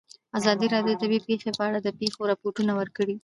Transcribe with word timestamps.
ازادي 0.37 0.67
راډیو 0.73 0.95
د 0.97 0.99
طبیعي 1.01 1.25
پېښې 1.27 1.49
په 1.57 1.63
اړه 1.67 1.79
د 1.81 1.89
پېښو 1.99 2.21
رپوټونه 2.31 2.71
ورکړي. 2.79 3.15